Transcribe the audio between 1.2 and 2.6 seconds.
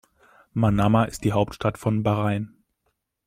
die Hauptstadt von Bahrain.